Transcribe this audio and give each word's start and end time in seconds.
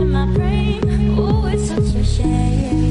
my 0.00 0.26
brain. 0.26 0.80
Oh, 1.16 1.46
it's 1.46 1.68
such 1.68 1.94
a 1.94 2.04
shame. 2.04 2.83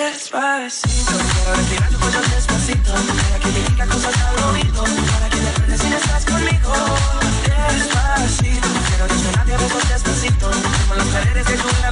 despacito. 0.00 1.12
Quiero 1.34 1.54
respirar 1.56 1.90
tu 1.90 1.98
cuello 1.98 2.20
despacito. 2.34 2.92
Para 2.92 3.38
que 3.40 3.48
te 3.50 3.70
diga 3.70 3.86
cosas 3.86 4.14
al 4.16 4.44
oído. 4.44 4.82
Para 4.82 5.28
que 5.28 5.36
te 5.36 5.48
aprendes 5.48 5.80
si 5.80 5.90
no 5.90 5.96
estás 5.96 6.24
conmigo. 6.24 6.72
Despacito. 7.68 8.68
Quiero 8.88 9.06
diccionario 9.08 9.58
de 9.58 9.66
esos 9.66 9.88
despacito. 9.88 10.50
Como 10.50 10.94
las 10.94 11.06
paredes 11.08 11.46
de 11.46 11.56
tu 11.56 11.68
lado. 11.82 11.89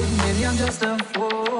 maybe 0.00 0.46
I'm 0.46 0.56
just 0.56 0.82
a 0.82 0.96
fool. 1.12 1.51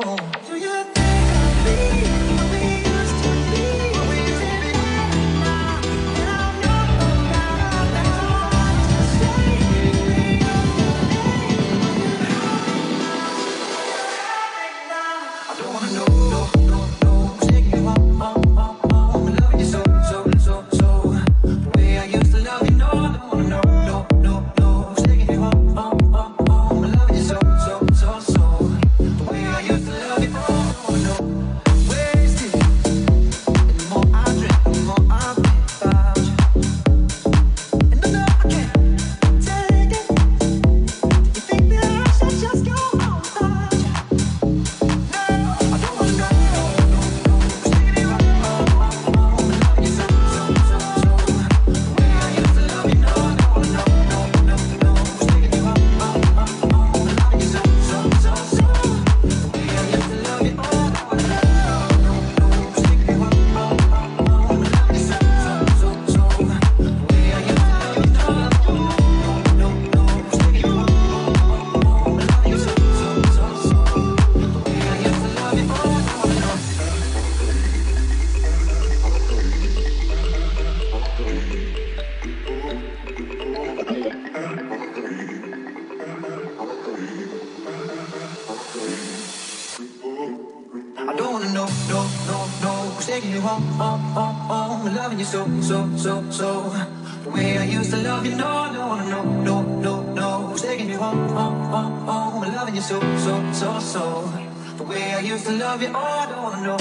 love 105.73 105.83
you, 105.83 105.93
oh, 105.95 106.23
I 106.23 106.27
don't 106.27 106.63
know. 106.67 106.77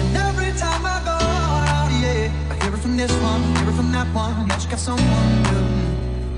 And 0.00 0.16
every 0.16 0.52
time 0.58 0.82
I 0.94 0.96
go 1.04 1.16
out, 1.76 1.90
yeah, 2.02 2.32
I 2.50 2.54
hear 2.62 2.72
it 2.72 2.78
from 2.78 2.96
this 2.96 3.12
one, 3.20 3.42
hear 3.56 3.68
it 3.68 3.74
from 3.74 3.92
that 3.92 4.08
one, 4.14 4.48
that 4.48 4.64
you 4.64 4.70
got 4.70 4.78
someone 4.78 5.30
new. 5.48 5.66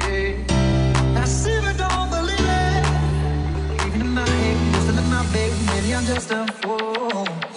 Yeah. 0.02 1.22
I 1.22 1.24
see, 1.26 1.56
but 1.64 1.76
don't 1.78 2.10
believe 2.10 2.48
it. 2.64 3.86
Even 3.86 4.00
in 4.00 4.12
my 4.14 4.28
head, 4.28 4.56
just 4.74 4.88
in 4.88 5.08
my 5.14 5.22
bed, 5.32 5.52
maybe 5.70 5.94
I'm 5.94 6.04
just 6.06 6.28
a 6.32 6.44
fool. 6.60 7.55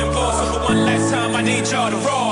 For 0.00 0.64
one 0.64 0.84
last 0.84 1.12
time, 1.12 1.36
I 1.36 1.42
need 1.42 1.68
y'all 1.70 1.90
to 1.90 1.96
roll. 1.96 2.23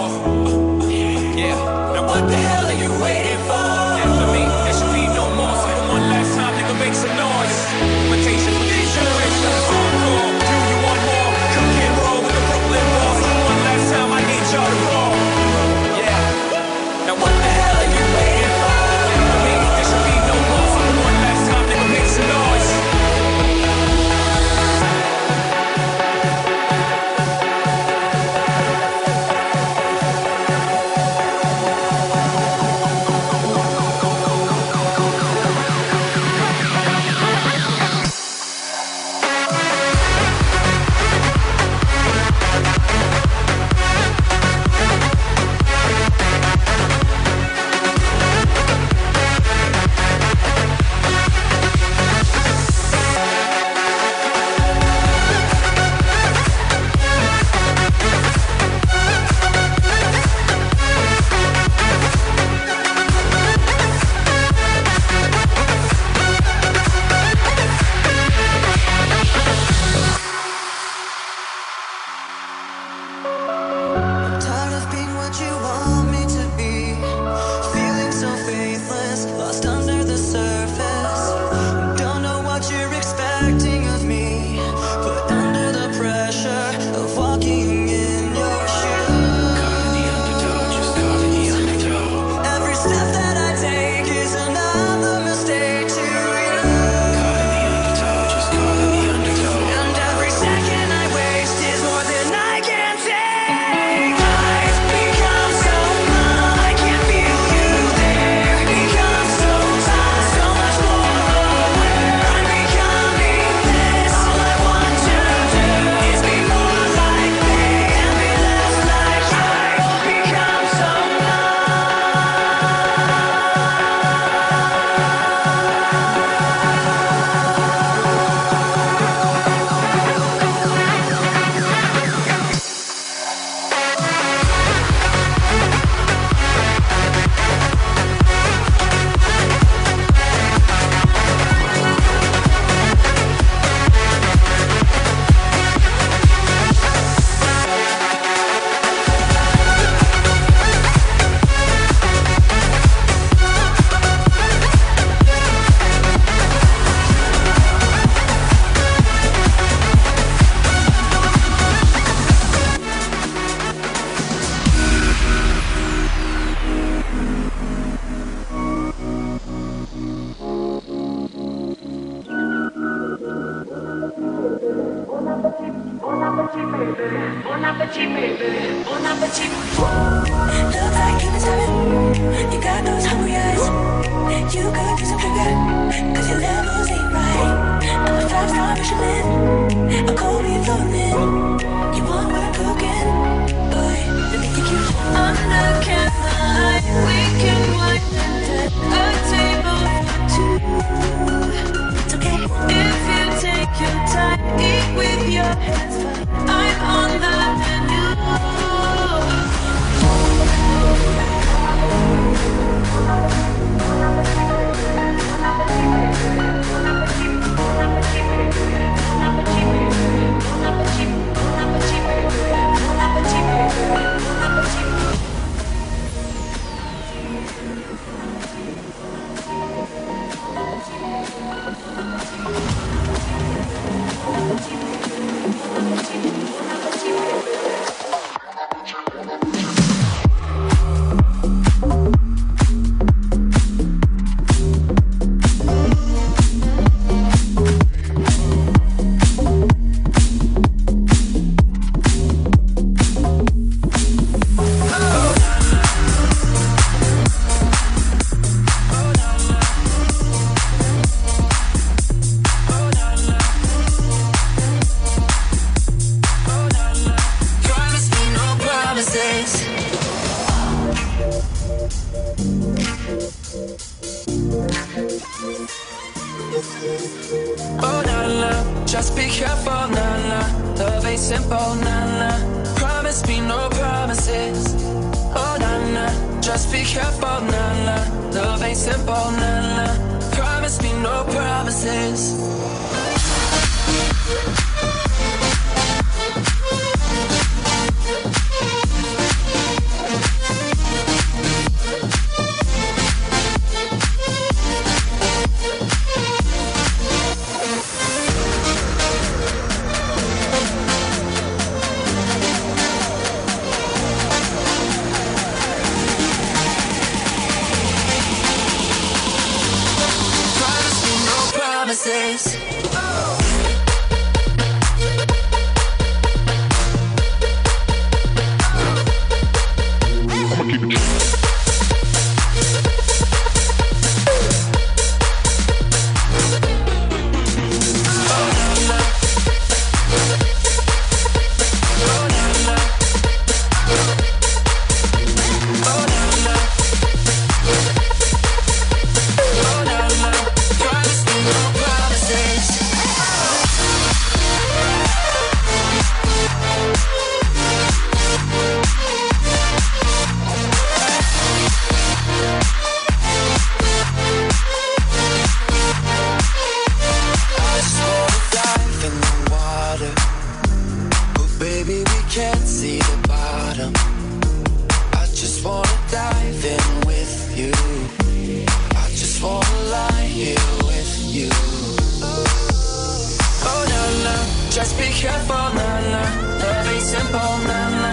careful, 385.23 385.69
na 385.79 385.89
na. 386.13 386.23
Love 386.63 386.89
ain't 386.93 387.03
simple, 387.03 387.55
na 387.69 387.81
na. 388.03 388.13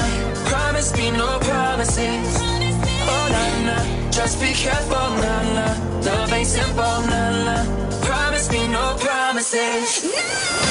Promise 0.50 0.92
me 0.98 1.10
no 1.12 1.40
promises. 1.40 2.30
Oh 3.14 3.26
na 3.34 3.46
na. 3.68 3.78
Just 4.12 4.40
be 4.40 4.54
careful, 4.54 5.10
na 5.24 5.34
na. 5.58 5.68
Love 6.06 6.34
ain't 6.34 6.48
simple, 6.48 6.98
na 7.12 7.22
na. 7.46 7.58
Promise 8.06 8.52
me 8.52 8.68
no 8.68 8.96
promises. 9.00 10.04
No. 10.04 10.69